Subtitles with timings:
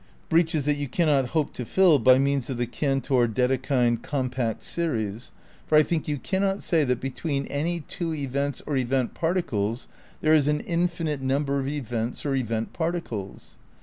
[0.29, 5.31] Breaches that you cannot hope to fiU by means of the Cantor Dedekind compact series;
[5.67, 9.87] for I think you cannot say that between any two events or event particles
[10.21, 13.59] there is an infinite number of events or event particles.